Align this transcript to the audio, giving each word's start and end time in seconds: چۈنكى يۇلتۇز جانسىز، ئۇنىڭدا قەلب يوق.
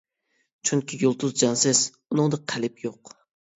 چۈنكى 0.69 0.99
يۇلتۇز 1.01 1.35
جانسىز، 1.43 1.83
ئۇنىڭدا 1.99 2.43
قەلب 2.55 2.85
يوق. 2.89 3.17